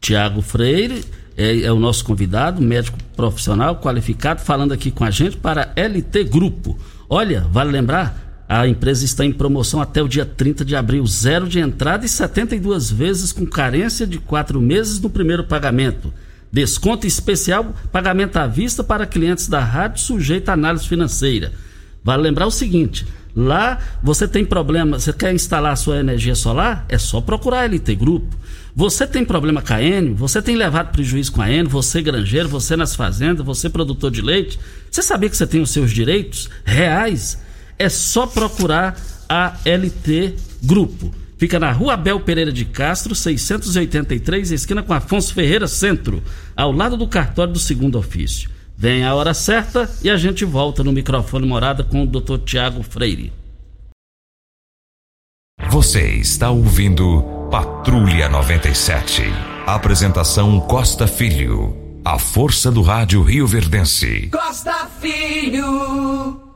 [0.00, 1.04] Tiago Freire
[1.36, 6.24] é, é, o nosso convidado, médico profissional qualificado, falando aqui com a gente para LT
[6.24, 6.78] Grupo.
[7.08, 11.48] Olha, vale lembrar, a empresa está em promoção até o dia 30 de abril, zero
[11.48, 16.12] de entrada e 72 vezes com carência de quatro meses no primeiro pagamento.
[16.52, 21.52] Desconto especial, pagamento à vista para clientes da rádio sujeito a análise financeira.
[22.02, 23.06] Vale lembrar o seguinte:
[23.36, 26.86] lá você tem problema, você quer instalar a sua energia solar?
[26.88, 28.36] É só procurar a LT Grupo.
[28.74, 32.48] Você tem problema com a Enio, você tem levado prejuízo com a Enio, você granjeiro,
[32.48, 34.58] você nas fazendas, você produtor de leite.
[34.90, 37.38] Você sabia que você tem os seus direitos reais?
[37.78, 38.96] É só procurar
[39.28, 41.12] a LT Grupo.
[41.38, 46.20] Fica na rua Abel Pereira de Castro, 683, esquina com Afonso Ferreira Centro,
[46.56, 48.50] ao lado do cartório do segundo ofício.
[48.76, 52.38] Vem a hora certa e a gente volta no microfone morada com o Dr.
[52.44, 53.32] Tiago Freire.
[55.70, 59.22] Você está ouvindo Patrulha 97.
[59.66, 62.00] Apresentação Costa Filho.
[62.04, 64.28] A força do rádio Rio Verdense.
[64.32, 66.47] Costa Filho.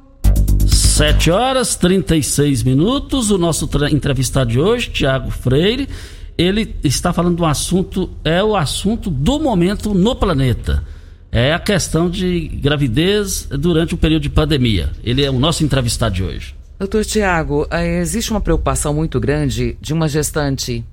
[0.92, 3.30] 7 horas 36 minutos.
[3.30, 5.88] O nosso entrevistado de hoje, Tiago Freire,
[6.36, 10.84] ele está falando de um assunto, é o assunto do momento no planeta.
[11.30, 14.92] É a questão de gravidez durante o período de pandemia.
[15.02, 16.54] Ele é o nosso entrevistado de hoje.
[16.78, 20.84] Doutor Tiago, eh, existe uma preocupação muito grande de uma gestante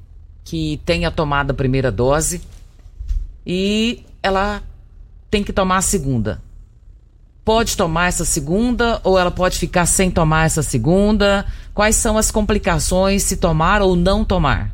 [0.45, 2.41] que tenha tomado a primeira dose
[3.45, 4.63] e ela
[5.29, 6.41] tem que tomar a segunda
[7.49, 11.47] pode tomar essa segunda ou ela pode ficar sem tomar essa segunda?
[11.73, 14.71] Quais são as complicações se tomar ou não tomar?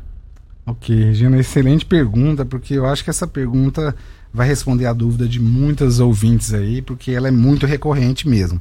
[0.66, 3.96] Ok, Regina, excelente pergunta, porque eu acho que essa pergunta
[4.30, 8.60] vai responder a dúvida de muitas ouvintes aí, porque ela é muito recorrente mesmo.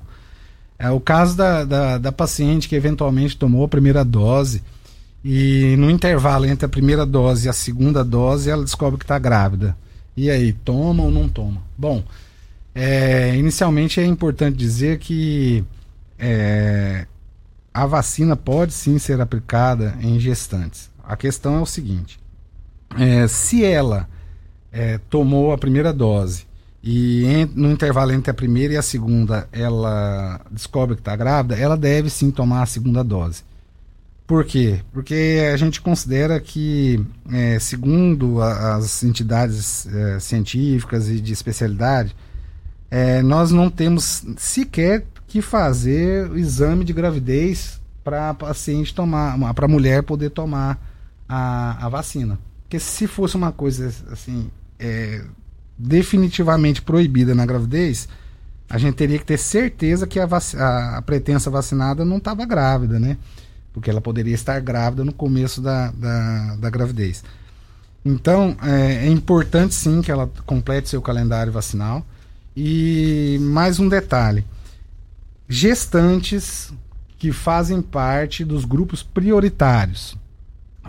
[0.80, 4.64] É o caso da, da, da paciente que eventualmente tomou a primeira dose
[5.26, 9.20] e no intervalo entre a primeira dose e a segunda dose ela descobre que está
[9.20, 9.76] grávida.
[10.16, 11.62] E aí, toma ou não toma?
[11.78, 12.02] Bom,
[12.76, 15.64] é, inicialmente é importante dizer que
[16.20, 17.08] é,
[17.74, 20.92] a vacina pode sim ser aplicada em gestantes.
[21.02, 22.20] A questão é o seguinte:
[23.00, 24.10] é, se ela
[24.74, 26.46] é, tomou a primeira dose
[26.84, 31.56] e em, no intervalo entre a primeira e a segunda ela descobre que está grávida,
[31.56, 33.44] ela deve sim tomar a segunda dose.
[34.28, 34.82] Por quê?
[34.92, 37.00] Porque a gente considera que,
[37.32, 42.16] é, segundo a, as entidades é, científicas e de especialidade,
[42.90, 49.68] é, nós não temos sequer que fazer o exame de gravidez para paciente tomar, para
[49.68, 50.80] mulher poder tomar
[51.28, 52.40] a, a vacina.
[52.64, 55.24] Porque se fosse uma coisa assim, é,
[55.78, 58.08] definitivamente proibida na gravidez,
[58.70, 63.00] a gente teria que ter certeza que a, a, a pretensa vacinada não estava grávida,
[63.00, 63.18] né?
[63.74, 67.24] Porque ela poderia estar grávida no começo da, da, da gravidez.
[68.04, 72.06] Então, é, é importante sim que ela complete seu calendário vacinal.
[72.56, 74.46] E mais um detalhe:
[75.48, 76.74] gestantes
[77.18, 80.18] que fazem parte dos grupos prioritários,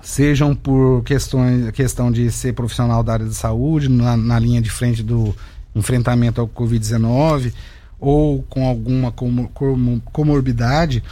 [0.00, 4.70] sejam por questões, questão de ser profissional da área de saúde, na, na linha de
[4.70, 5.34] frente do
[5.74, 7.52] enfrentamento ao Covid-19,
[7.98, 9.12] ou com alguma
[10.12, 11.02] comorbidade,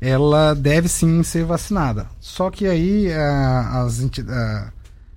[0.00, 2.06] ela deve sim ser vacinada.
[2.20, 4.72] Só que aí a, as, a,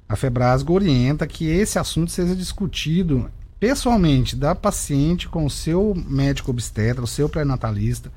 [0.07, 6.51] a Febrasgo orienta que esse assunto seja discutido pessoalmente da paciente com o seu médico
[6.51, 8.11] obstetra, o seu pré-natalista,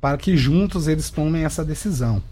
[0.00, 2.22] para que juntos eles tomem essa decisão.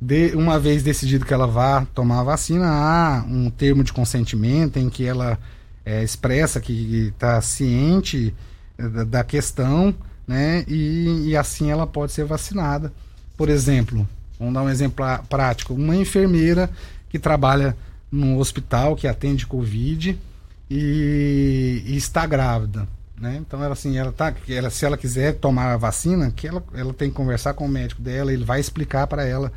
[0.00, 4.76] De, uma vez decidido que ela vá tomar a vacina, há um termo de consentimento
[4.78, 5.38] em que ela
[5.86, 8.34] é, expressa que está ciente
[8.76, 9.94] é, da, da, questão,
[10.26, 10.64] né?
[10.66, 12.92] E, e assim ela pode ser vacinada.
[13.36, 14.06] Por exemplo,
[14.38, 16.68] vamos dar um exemplo prático: uma enfermeira
[17.08, 17.76] que trabalha
[18.10, 20.18] num hospital que atende Covid
[20.70, 22.88] e, e está grávida.
[23.20, 23.38] Né?
[23.40, 26.92] Então ela assim, ela tá, ela, se ela quiser tomar a vacina, que ela, ela
[26.92, 29.52] tem que conversar com o médico dela, ele vai explicar para ela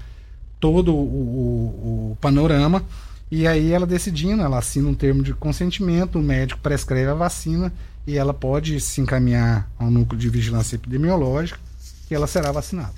[0.60, 2.84] todo o, o, o, panorama
[3.32, 7.74] e aí ela decidindo, ela assina um termo de consentimento, o médico prescreve a vacina
[8.06, 11.60] e ela pode se encaminhar ao núcleo de vigilância epidemiológica
[12.10, 12.94] e ela será vacinada.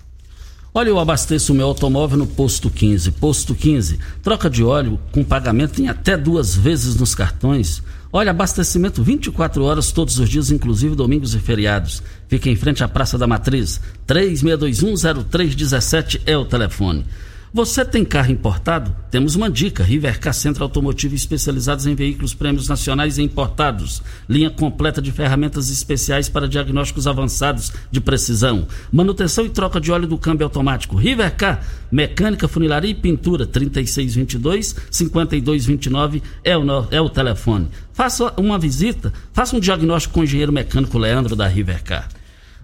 [0.71, 3.11] Olha, eu abasteço o meu automóvel no Posto 15.
[3.13, 7.81] Posto 15, troca de óleo com pagamento em até duas vezes nos cartões.
[8.11, 12.01] Olha, abastecimento 24 horas todos os dias, inclusive domingos e feriados.
[12.27, 13.79] Fica em frente à Praça da Matriz.
[14.07, 17.05] 36210317 é o telefone.
[17.51, 18.95] Você tem carro importado?
[19.09, 24.03] Temos uma dica: Rivercar Centro Automotivo especializados em veículos prêmios nacionais e importados.
[24.29, 28.67] Linha completa de ferramentas especiais para diagnósticos avançados de precisão.
[28.91, 30.95] Manutenção e troca de óleo do câmbio automático.
[30.95, 33.47] Rivercar, mecânica, funilaria e pintura.
[33.47, 37.67] 3622 5229 é o, é o telefone.
[37.91, 42.09] Faça uma visita, faça um diagnóstico com o engenheiro mecânico Leandro da Rivercar.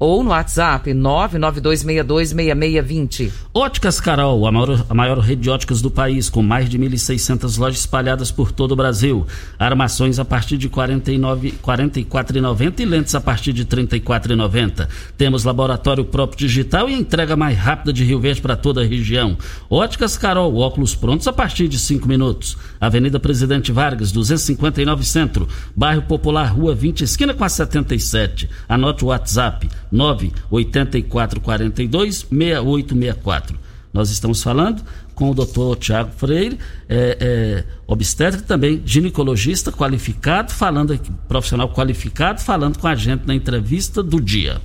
[0.00, 3.30] ou no WhatsApp 992626620.
[3.52, 7.58] Óticas Carol, a maior, a maior rede de óticas do país, com mais de 1.600
[7.58, 9.26] lojas espalhadas por todo o Brasil.
[9.58, 14.88] Armações a partir de R$ 44,90 e lentes a partir de R$ 34,90.
[15.18, 19.36] Temos laboratório próprio digital e entrega mais rápida de Rio Verde para toda a região.
[19.68, 22.56] Óticas Carol, óculos prontos a partir de 5 minutos.
[22.80, 28.48] Avenida Presidente Vargas, 259 Centro, Bairro Popular, Rua 20, esquina com a 77.
[28.66, 33.58] Anote o WhatsApp 98442 6864.
[33.92, 34.82] Nós estamos falando
[35.14, 41.68] com o doutor Tiago Freire, é, é, obstetra e também ginecologista qualificado, falando aqui, profissional
[41.68, 44.60] qualificado, falando com a gente na entrevista do dia.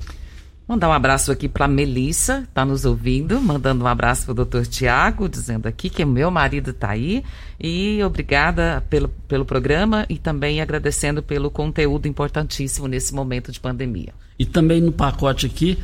[0.68, 4.66] Mandar um abraço aqui para Melissa, tá nos ouvindo, mandando um abraço para o doutor
[4.66, 7.24] Tiago, dizendo aqui que meu marido está aí.
[7.62, 14.12] E obrigada pelo, pelo programa e também agradecendo pelo conteúdo importantíssimo nesse momento de pandemia.
[14.40, 15.78] E também no pacote aqui,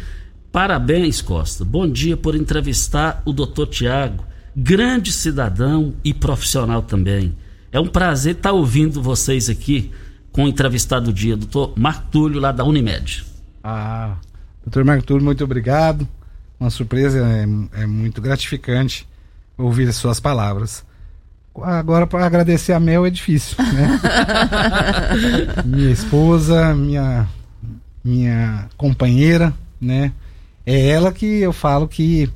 [0.51, 1.63] parabéns, Costa.
[1.63, 7.35] Bom dia por entrevistar o doutor Tiago, grande cidadão e profissional também.
[7.71, 9.91] É um prazer estar ouvindo vocês aqui
[10.31, 13.23] com o entrevistado do dia, doutor Marco Túlio, lá da Unimed.
[13.63, 14.15] Ah,
[14.63, 16.08] Doutor Marco Túlio, muito obrigado.
[16.60, 19.08] Uma surpresa, é, é muito gratificante
[19.58, 20.84] ouvir as suas palavras.
[21.56, 24.00] Agora, para agradecer a Mel é difícil, né?
[25.65, 27.28] minha esposa, minha,
[28.04, 30.13] minha companheira, né?
[30.65, 32.30] É ela que eu falo que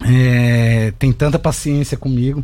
[0.00, 2.42] é, tem tanta paciência comigo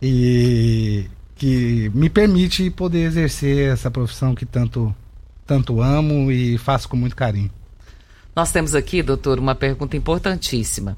[0.00, 4.94] e que me permite poder exercer essa profissão que tanto,
[5.46, 7.50] tanto amo e faço com muito carinho.
[8.36, 10.94] Nós temos aqui, doutor, uma pergunta importantíssima.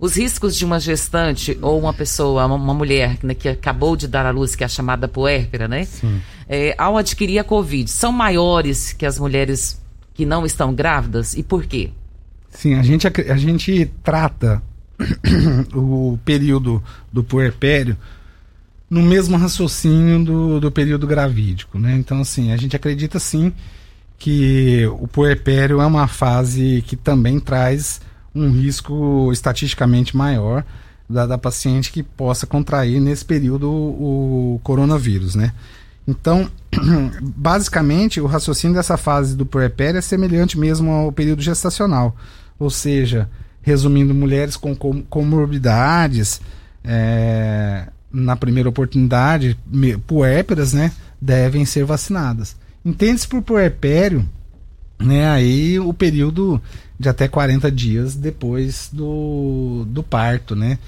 [0.00, 4.24] Os riscos de uma gestante ou uma pessoa, uma mulher né, que acabou de dar
[4.24, 5.86] à luz, que é a chamada puérpera, né?
[6.48, 9.78] É, ao adquirir a Covid, são maiores que as mulheres
[10.14, 11.36] que não estão grávidas?
[11.36, 11.90] E por quê?
[12.48, 14.62] Sim, a gente, a gente trata
[15.76, 17.98] o período do puerpério
[18.88, 21.94] no mesmo raciocínio do, do período gravídico, né?
[21.96, 23.52] Então, assim, a gente acredita sim
[24.18, 28.00] que o puerpério é uma fase que também traz
[28.34, 30.64] um risco estatisticamente maior
[31.08, 35.52] da, da paciente que possa contrair nesse período o, coronavírus, né?
[36.06, 36.50] Então,
[37.22, 42.16] basicamente, o raciocínio dessa fase do puerpério é semelhante mesmo ao período gestacional,
[42.58, 43.28] ou seja,
[43.62, 46.40] resumindo, mulheres com com comorbidades
[46.82, 49.58] é, na primeira oportunidade,
[50.06, 52.56] puérperas, né, devem ser vacinadas.
[52.88, 54.26] Entende-se por puerpério,
[54.98, 56.58] né, aí o período
[56.98, 60.78] de até 40 dias depois do, do parto, né?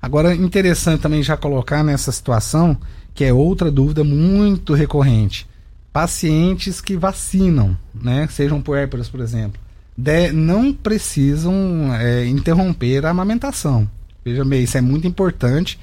[0.00, 2.76] Agora, interessante também já colocar nessa situação,
[3.12, 5.44] que é outra dúvida muito recorrente.
[5.92, 9.60] Pacientes que vacinam, né, sejam puérperas, por exemplo,
[9.98, 13.90] de, não precisam é, interromper a amamentação.
[14.24, 15.76] Veja bem, isso é muito importante,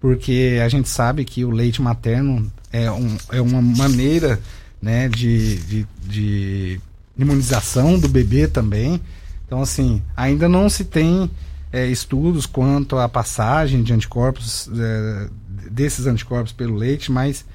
[0.00, 4.40] porque a gente sabe que o leite materno é, um, é uma maneira
[4.84, 6.80] né, de, de, de
[7.16, 9.00] imunização do bebê também.
[9.46, 11.30] Então, assim, ainda não se tem
[11.72, 15.28] é, estudos quanto à passagem de anticorpos, é,
[15.70, 17.46] desses anticorpos pelo leite, mas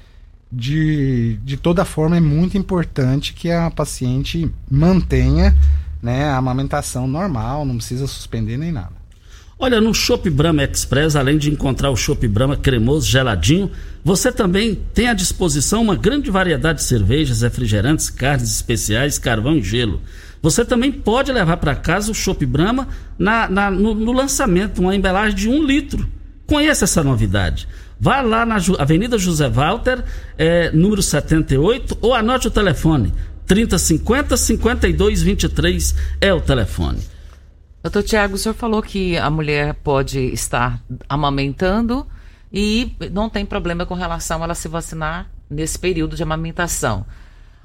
[0.50, 5.56] de, de toda forma é muito importante que a paciente mantenha
[6.02, 8.99] né, a amamentação normal, não precisa suspender nem nada.
[9.62, 13.70] Olha, no Shop Brahma Express, além de encontrar o Shop Brahma cremoso, geladinho,
[14.02, 19.62] você também tem à disposição uma grande variedade de cervejas, refrigerantes, carnes especiais, carvão e
[19.62, 20.00] gelo.
[20.40, 22.88] Você também pode levar para casa o Shop Brahma
[23.18, 26.08] na, na no, no, lançamento, uma embalagem de um litro.
[26.46, 27.68] Conheça essa novidade.
[28.00, 30.02] Vá lá na Avenida José Walter,
[30.38, 33.12] é, número 78, ou anote o telefone.
[33.46, 37.09] 3050 5223 é o telefone.
[37.82, 42.06] Doutor Tiago, o senhor falou que a mulher pode estar amamentando
[42.52, 47.06] e não tem problema com relação a ela se vacinar nesse período de amamentação.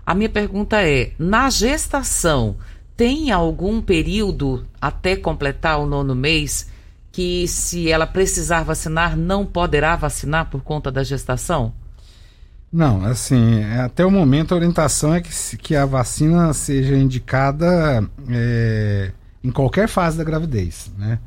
[0.05, 2.55] A minha pergunta é: na gestação,
[2.95, 6.71] tem algum período até completar o nono mês
[7.11, 11.73] que, se ela precisar vacinar, não poderá vacinar por conta da gestação?
[12.71, 18.09] Não, assim, até o momento a orientação é que, que a vacina seja indicada.
[18.29, 19.11] É
[19.45, 21.19] em qualquer fase da gravidez, né?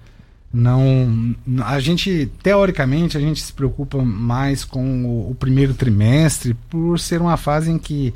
[0.53, 6.99] Não, a gente teoricamente a gente se preocupa mais com o, o primeiro trimestre por
[6.99, 8.15] ser uma fase em que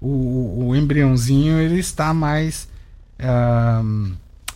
[0.00, 2.68] o, o embriãozinho ele está mais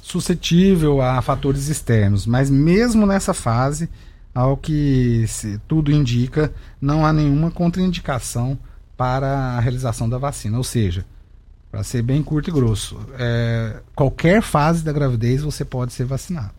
[0.03, 3.89] suscetível a fatores externos, mas mesmo nessa fase,
[4.35, 5.25] ao que
[5.67, 8.59] tudo indica, não há nenhuma contraindicação
[8.97, 11.07] para a realização da vacina, ou seja,
[11.71, 16.51] para ser bem curto e grosso, é, qualquer fase da gravidez você pode ser vacinado.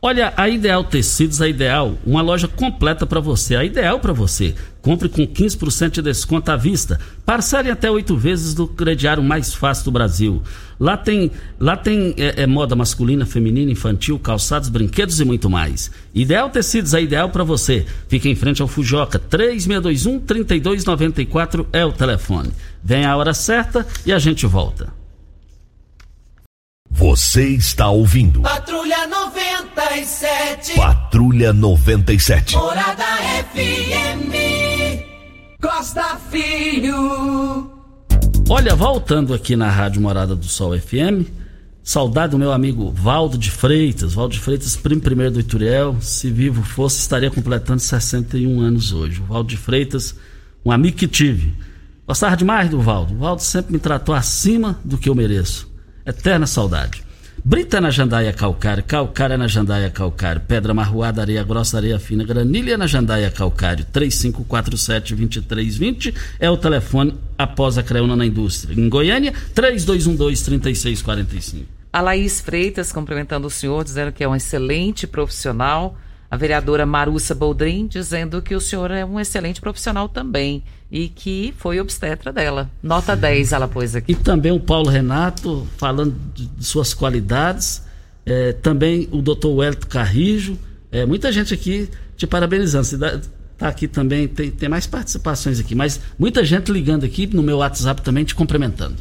[0.00, 4.54] Olha, a Ideal Tecidos, a Ideal, uma loja completa para você, a ideal para você.
[4.82, 7.00] Compre com 15% de desconto à vista.
[7.24, 10.40] Parcele até oito vezes do crediário mais fácil do Brasil.
[10.78, 15.90] Lá tem, lá tem é, é, moda masculina, feminina, infantil, calçados, brinquedos e muito mais.
[16.14, 17.84] Ideal Tecidos, a ideal para você.
[18.06, 22.52] Fica em frente ao Fujoca, 3621-3294 é o telefone.
[22.86, 24.94] Vem a hora certa e a gente volta.
[26.88, 28.42] Você está ouvindo.
[28.42, 30.76] Patrulha 97.
[30.76, 32.54] Patrulha 97.
[32.54, 33.04] Morada
[33.52, 34.32] FM.
[35.60, 37.72] Costa Filho.
[38.48, 41.28] Olha, voltando aqui na Rádio Morada do Sol FM.
[41.82, 44.14] Saudade do meu amigo Valdo de Freitas.
[44.14, 45.96] Valdo de Freitas, primo primeiro do Ituriel.
[46.00, 49.20] Se vivo fosse, estaria completando 61 anos hoje.
[49.20, 50.14] O Valdo de Freitas,
[50.64, 51.52] um amigo que tive.
[52.06, 53.14] Gostava demais do Valdo.
[53.14, 55.68] O Valdo sempre me tratou acima do que eu mereço
[56.06, 57.04] Eterna saudade.
[57.44, 62.78] Brita na jandaia calcário, calcária na jandaia calcário, pedra marroada, areia grossa, areia fina, granilha
[62.78, 68.74] na jandaia calcário, 3547-2320 é o telefone após a creuna na indústria.
[68.74, 71.64] Em Goiânia, 3212-3645.
[71.92, 75.94] A Laís Freitas cumprimentando o senhor, dizendo que é um excelente profissional
[76.30, 81.54] a vereadora Marussa Boldrin dizendo que o senhor é um excelente profissional também e que
[81.58, 82.70] foi obstetra dela.
[82.82, 83.20] Nota Sim.
[83.20, 84.12] 10 ela pôs aqui.
[84.12, 87.82] E também o Paulo Renato falando de, de suas qualidades.
[88.24, 90.58] É, também o doutor Wellington Carrijo.
[90.90, 92.84] É, muita gente aqui te parabenizando.
[92.84, 92.98] Você
[93.56, 97.58] tá aqui também, tem, tem mais participações aqui, mas muita gente ligando aqui no meu
[97.58, 98.96] WhatsApp também te cumprimentando.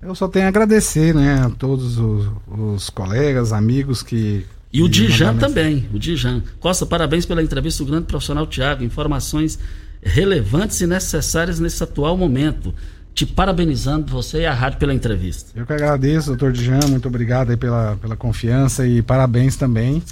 [0.00, 4.88] Eu só tenho a agradecer, né, a todos os, os colegas, amigos que e o
[4.88, 6.42] Dijan também, o Dijan.
[6.58, 8.82] Costa, parabéns pela entrevista do grande profissional Tiago.
[8.82, 9.56] Informações
[10.02, 12.74] relevantes e necessárias nesse atual momento.
[13.14, 15.52] Te parabenizando você e a rádio pela entrevista.
[15.54, 20.02] Eu que agradeço, doutor Dijan, muito obrigado aí pela, pela confiança e parabéns também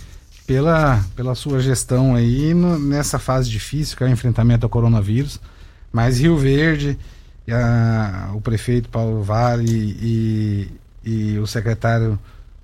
[0.46, 5.40] pela, pela sua gestão aí no, nessa fase difícil que é o enfrentamento ao coronavírus.
[5.92, 6.96] Mas Rio Verde,
[7.50, 10.68] a, o prefeito Paulo Vale e,
[11.04, 12.16] e o secretário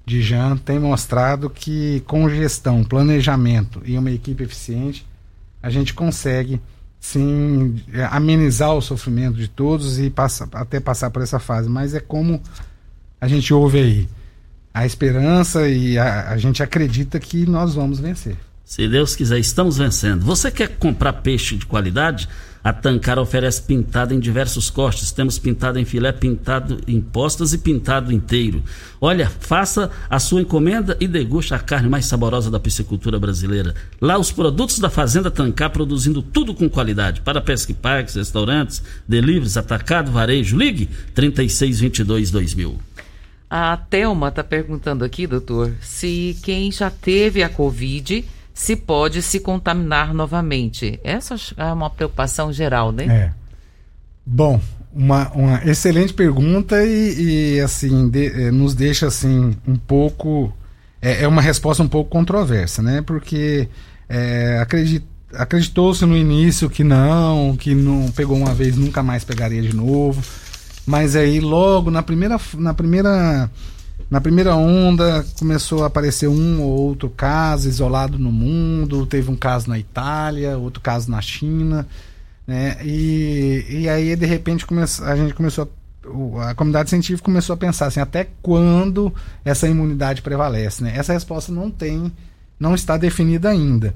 [0.08, 5.06] Dijan tem mostrado que com gestão, planejamento e uma equipe eficiente,
[5.62, 6.60] a gente consegue
[6.98, 7.76] sim
[8.10, 11.68] amenizar o sofrimento de todos e passa, até passar por essa fase.
[11.68, 12.42] Mas é como
[13.20, 14.08] a gente ouve aí.
[14.72, 18.36] A esperança e a, a gente acredita que nós vamos vencer.
[18.64, 20.24] Se Deus quiser, estamos vencendo.
[20.24, 22.28] Você quer comprar peixe de qualidade?
[22.68, 25.10] A Tancar oferece pintado em diversos cortes.
[25.10, 28.62] Temos pintado em filé, pintado em postas e pintado inteiro.
[29.00, 33.74] Olha, faça a sua encomenda e deguste a carne mais saborosa da piscicultura brasileira.
[33.98, 37.22] Lá os produtos da Fazenda Tancar produzindo tudo com qualidade.
[37.22, 40.54] Para pesca e parques, restaurantes, deliveries, atacado, varejo.
[40.54, 42.78] Ligue 3622 2000.
[43.48, 48.26] A Thelma está perguntando aqui, doutor, se quem já teve a Covid
[48.58, 50.98] se pode se contaminar novamente.
[51.04, 53.04] Essa é uma preocupação geral, né?
[53.06, 53.32] É.
[54.26, 54.60] Bom,
[54.92, 60.52] uma, uma excelente pergunta e, e assim de, é, nos deixa assim um pouco
[61.00, 63.00] é, é, uma resposta um pouco controversa, né?
[63.00, 63.68] Porque
[64.08, 69.62] é, acredit, acreditou-se no início que não, que não pegou uma vez nunca mais pegaria
[69.62, 70.20] de novo,
[70.84, 73.48] mas aí logo na primeira na primeira
[74.10, 79.36] na primeira onda começou a aparecer um ou outro caso isolado no mundo, teve um
[79.36, 81.86] caso na Itália, outro caso na China,
[82.46, 82.78] né?
[82.82, 84.66] E, e aí de repente
[85.02, 85.70] a gente começou
[86.36, 89.12] a, a comunidade científica começou a pensar assim, até quando
[89.44, 90.94] essa imunidade prevalece, né?
[90.96, 92.10] Essa resposta não tem,
[92.58, 93.94] não está definida ainda.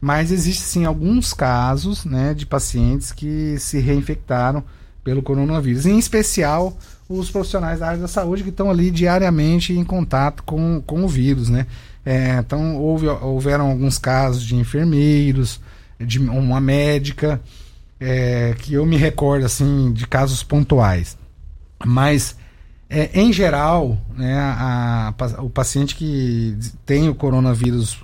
[0.00, 4.64] Mas existem sim alguns casos, né, de pacientes que se reinfectaram
[5.02, 6.76] pelo coronavírus, em especial
[7.08, 11.08] os profissionais da área da saúde que estão ali diariamente em contato com, com o
[11.08, 11.66] vírus, né?
[12.04, 15.60] É, então houve, houveram alguns casos de enfermeiros,
[15.98, 17.40] de uma médica,
[17.98, 21.18] é, que eu me recordo assim de casos pontuais.
[21.84, 22.36] Mas
[22.88, 27.98] é, em geral, né, a, a, o paciente que tem o coronavírus,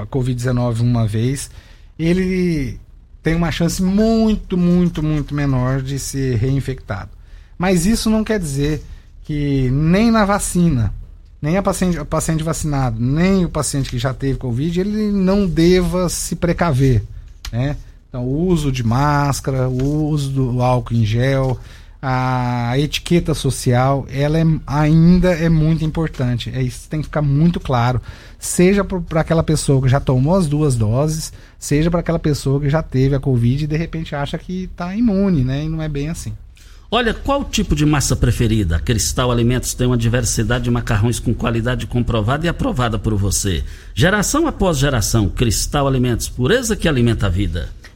[0.00, 1.50] a Covid-19 uma vez,
[1.98, 2.80] ele
[3.22, 7.10] tem uma chance muito, muito, muito menor de ser reinfectado.
[7.58, 8.82] Mas isso não quer dizer
[9.22, 10.94] que nem na vacina
[11.40, 15.46] nem a paciente, a paciente vacinado, nem o paciente que já teve Covid, ele não
[15.46, 17.02] deva se precaver,
[17.50, 17.76] né?
[18.08, 21.58] Então, o uso de máscara, o uso do álcool em gel,
[22.02, 26.50] a etiqueta social, ela é, ainda é muito importante.
[26.54, 28.00] É, isso tem que ficar muito claro.
[28.38, 32.70] Seja para aquela pessoa que já tomou as duas doses, seja para aquela pessoa que
[32.70, 35.64] já teve a Covid e de repente acha que está imune, né?
[35.64, 36.32] E não é bem assim.
[36.92, 38.76] Olha, qual tipo de massa preferida?
[38.76, 43.62] A Cristal Alimentos tem uma diversidade de macarrões com qualidade comprovada e aprovada por você.
[43.94, 47.68] Geração após geração, Cristal Alimentos, pureza que alimenta a vida.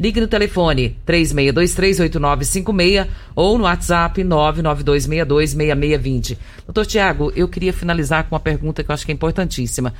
[0.00, 6.38] Ligue no telefone 36238956 ou no WhatsApp 992626620.
[6.64, 9.92] Doutor Tiago, eu queria finalizar com uma pergunta que eu acho que é importantíssima.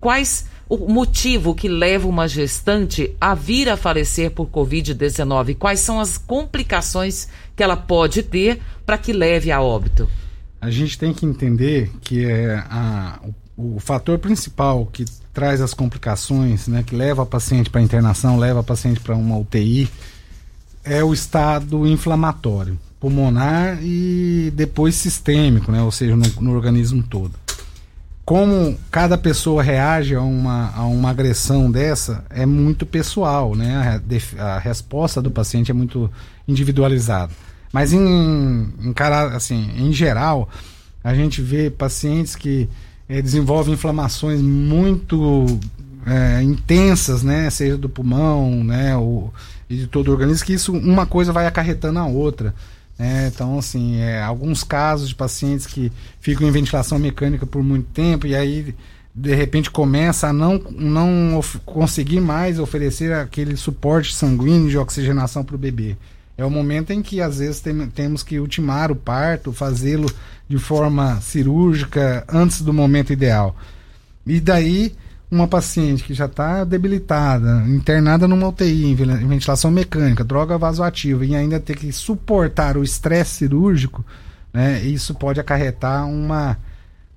[0.00, 5.56] Quais o motivo que leva uma gestante a vir a falecer por Covid-19?
[5.56, 10.10] Quais são as complicações que ela pode ter para que leve a óbito?
[10.60, 15.74] A gente tem que entender que é a, o, o fator principal que traz as
[15.74, 19.88] complicações, né, que leva a paciente para internação, leva a paciente para uma UTI,
[20.84, 27.32] é o estado inflamatório pulmonar e depois sistêmico, né, ou seja, no, no organismo todo.
[28.24, 34.00] Como cada pessoa reage a uma, a uma agressão dessa é muito pessoal, né?
[34.38, 36.10] A, a resposta do paciente é muito
[36.48, 37.30] individualizada.
[37.70, 38.94] Mas em, em,
[39.34, 40.48] assim, em geral,
[41.02, 42.66] a gente vê pacientes que
[43.08, 45.46] é, desenvolve inflamações muito
[46.06, 48.92] é, intensas, né, seja do pulmão, né,
[49.68, 52.54] e de todo o organismo, que isso uma coisa vai acarretando a outra.
[52.98, 53.30] Né?
[53.32, 55.90] Então, assim, é, alguns casos de pacientes que
[56.20, 58.74] ficam em ventilação mecânica por muito tempo e aí
[59.14, 65.54] de repente começa a não, não conseguir mais oferecer aquele suporte sanguíneo de oxigenação para
[65.54, 65.96] o bebê.
[66.36, 70.10] É o momento em que às vezes tem, temos que ultimar o parto, fazê-lo
[70.48, 73.56] de forma cirúrgica antes do momento ideal.
[74.26, 74.94] E daí,
[75.30, 78.94] uma paciente que já está debilitada, internada numa UTI, em
[79.28, 84.04] ventilação mecânica, droga vasoativa, e ainda ter que suportar o estresse cirúrgico,
[84.52, 86.56] né, isso pode acarretar uma,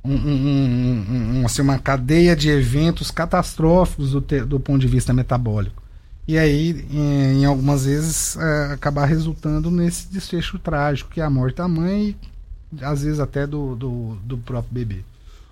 [0.03, 5.13] um, um, um, assim, uma cadeia de eventos catastróficos do, te, do ponto de vista
[5.13, 5.86] metabólico.
[6.28, 11.30] E aí, em, em algumas vezes, é, acabar resultando nesse desfecho trágico, que é a
[11.30, 12.15] morte da mãe
[12.82, 15.03] às vezes até do, do, do próprio bebê.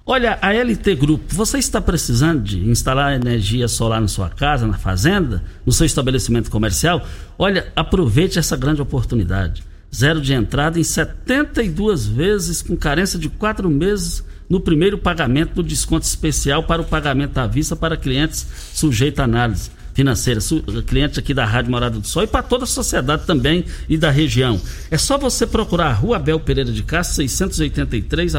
[0.05, 4.78] Olha, a LT Grupo, você está precisando de instalar energia solar na sua casa, na
[4.78, 7.03] fazenda, no seu estabelecimento comercial?
[7.39, 9.63] Olha, aproveite essa grande oportunidade.
[9.93, 15.63] Zero de entrada em 72 vezes, com carência de quatro meses no primeiro pagamento do
[15.63, 20.41] desconto especial para o pagamento à vista para clientes sujeitos a análise financeira,
[20.85, 24.11] cliente aqui da Rádio Morada do Sol e para toda a sociedade também e da
[24.11, 24.59] região.
[24.91, 28.33] É só você procurar a Rua Abel Pereira de Castro, 683,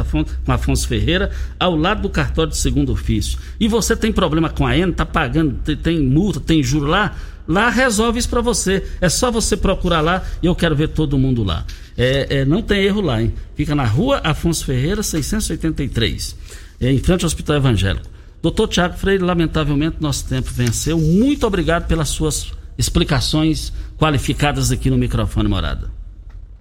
[0.44, 3.38] com Afonso Ferreira, ao lado do cartório de segundo ofício.
[3.58, 7.16] E você tem problema com a ENA, tá pagando, tem, tem multa, tem juro lá,
[7.48, 8.84] lá resolve isso para você.
[9.00, 11.64] É só você procurar lá e eu quero ver todo mundo lá.
[11.96, 13.32] É, é, não tem erro lá, hein?
[13.54, 16.36] Fica na rua Afonso Ferreira, 683,
[16.82, 18.15] é, em frente ao Hospital Evangélico.
[18.42, 20.98] Doutor Tiago Freire, lamentavelmente nosso tempo venceu.
[20.98, 25.90] Muito obrigado pelas suas explicações qualificadas aqui no microfone Morada.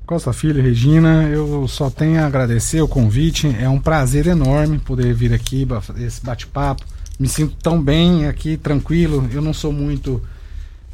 [0.05, 3.55] Costa Filho, Regina, eu só tenho a agradecer o convite.
[3.59, 5.67] É um prazer enorme poder vir aqui,
[5.97, 6.85] esse bate-papo.
[7.19, 9.27] Me sinto tão bem aqui, tranquilo.
[9.33, 10.21] Eu não sou muito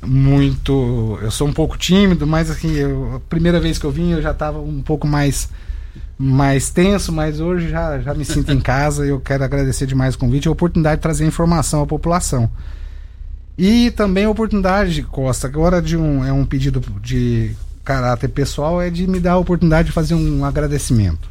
[0.06, 1.20] muito.
[1.22, 4.22] Eu sou um pouco tímido, mas assim, eu, a primeira vez que eu vim eu
[4.22, 5.50] já estava um pouco mais
[6.22, 9.06] mais tenso, mas hoje já, já me sinto em casa.
[9.06, 12.50] Eu quero agradecer demais o convite e a oportunidade de trazer informação à população.
[13.58, 17.52] E também a oportunidade, Costa, agora de um, é um pedido de
[17.84, 21.28] caráter pessoal, é de me dar a oportunidade de fazer um agradecimento.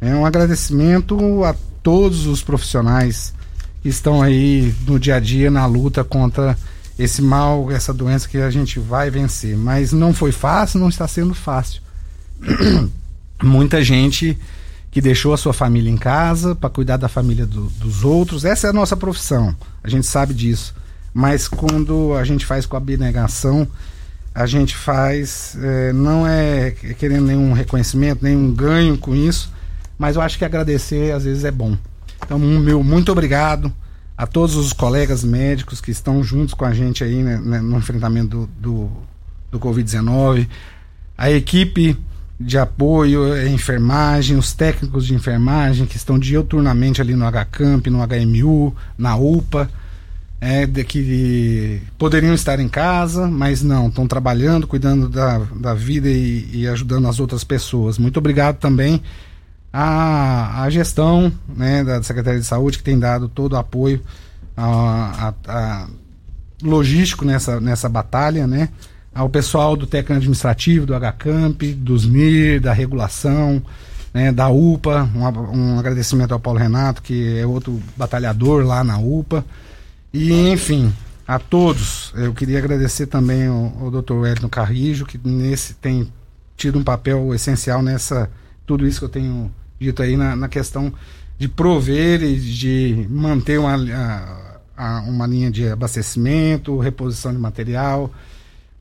[0.00, 3.34] É um agradecimento a todos os profissionais
[3.82, 6.56] que estão aí no dia a dia na luta contra
[6.98, 9.56] esse mal, essa doença que a gente vai vencer.
[9.56, 11.82] Mas não foi fácil, não está sendo fácil.
[13.42, 14.38] muita gente
[14.90, 18.44] que deixou a sua família em casa para cuidar da família do, dos outros.
[18.44, 20.74] Essa é a nossa profissão, a gente sabe disso.
[21.14, 23.66] Mas quando a gente faz com abnegação,
[24.34, 29.52] a gente faz, é, não é querendo nenhum reconhecimento, nenhum ganho com isso,
[29.98, 31.76] mas eu acho que agradecer às vezes é bom.
[32.24, 33.72] Então, meu muito obrigado
[34.16, 37.78] a todos os colegas médicos que estão juntos com a gente aí né, né no
[37.78, 38.92] enfrentamento do, do
[39.52, 40.48] do Covid-19,
[41.16, 41.96] a equipe
[42.44, 47.98] de apoio, a enfermagem, os técnicos de enfermagem que estão diuturnamente ali no HCamp, no
[47.98, 49.70] HMU, na UPA,
[50.40, 56.08] é, de que poderiam estar em casa, mas não, estão trabalhando, cuidando da, da vida
[56.08, 57.96] e, e ajudando as outras pessoas.
[57.96, 59.00] Muito obrigado também
[59.72, 64.02] à, à gestão né, da Secretaria de Saúde, que tem dado todo o apoio
[64.56, 65.86] a, a, a
[66.62, 68.68] logístico nessa, nessa batalha, né?
[69.14, 73.62] Ao pessoal do técnico administrativo, do HCamp, dos MIR, da regulação,
[74.12, 78.98] né, da UPA, um, um agradecimento ao Paulo Renato, que é outro batalhador lá na
[78.98, 79.44] UPA.
[80.12, 80.92] E, enfim,
[81.26, 82.12] a todos.
[82.14, 84.14] Eu queria agradecer também ao, ao Dr.
[84.14, 86.12] Wellington Carrijo, que nesse tem
[86.56, 88.30] tido um papel essencial nessa
[88.66, 90.92] tudo isso que eu tenho dito aí na, na questão
[91.38, 98.10] de prover e de manter uma, a, a, uma linha de abastecimento, reposição de material,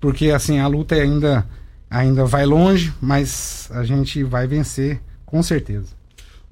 [0.02, 1.48] porque assim a luta ainda
[1.90, 5.88] ainda vai longe, mas a gente vai vencer com certeza.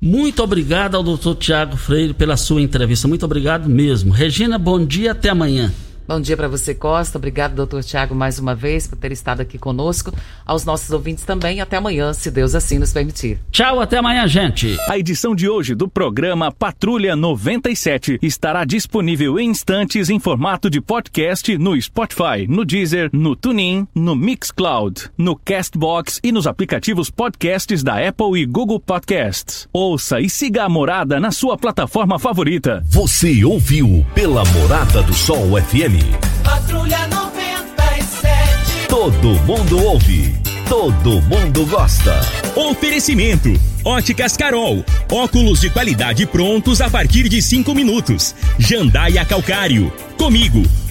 [0.01, 3.07] Muito obrigado ao doutor Tiago Freire pela sua entrevista.
[3.07, 4.13] Muito obrigado mesmo.
[4.13, 5.73] Regina, bom dia, até amanhã.
[6.09, 7.19] Bom dia para você, Costa.
[7.19, 10.11] Obrigado, doutor Tiago, mais uma vez por ter estado aqui conosco.
[10.43, 11.61] Aos nossos ouvintes também.
[11.61, 13.39] Até amanhã, se Deus assim nos permitir.
[13.51, 14.75] Tchau, até amanhã, gente.
[14.89, 20.81] A edição de hoje do programa Patrulha 97 estará disponível em instantes em formato de
[20.81, 27.83] podcast no Spotify, no Deezer, no TuneIn, no Mixcloud, no Castbox e nos aplicativos podcasts
[27.83, 29.69] da Apple e Google Podcasts.
[29.71, 32.83] Ouça e siga a Morada na sua plataforma favorita.
[32.87, 35.98] Você ouviu pela Morada do Sol FM.
[36.43, 38.87] Patrulha 97.
[38.87, 40.35] Todo mundo ouve,
[40.67, 42.19] todo mundo gosta.
[42.55, 43.49] Oferecimento:
[43.83, 44.83] Óticas Carol.
[45.11, 48.35] Óculos de qualidade prontos a partir de cinco minutos.
[48.59, 49.91] Jandaia Calcário.
[50.17, 50.63] Comigo.